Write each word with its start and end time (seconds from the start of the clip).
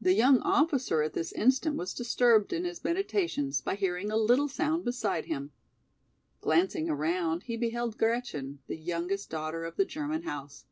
The 0.00 0.14
young 0.14 0.40
officer 0.40 1.00
at 1.02 1.12
this 1.12 1.30
instant 1.30 1.76
was 1.76 1.94
disturbed 1.94 2.52
in 2.52 2.64
his 2.64 2.82
meditations 2.82 3.60
by 3.60 3.76
hearing 3.76 4.10
a 4.10 4.16
little 4.16 4.48
sound 4.48 4.84
beside 4.84 5.26
him. 5.26 5.52
Glancing 6.40 6.90
around 6.90 7.44
he 7.44 7.56
beheld 7.56 7.96
Gretchen, 7.96 8.58
the 8.66 8.76
youngest 8.76 9.30
daughter 9.30 9.64
of 9.64 9.76
the 9.76 9.84
German 9.84 10.24
house. 10.24 10.64